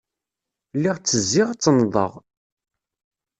[0.77, 2.11] Lliɣ ttezziɣ, ttennḍeɣ.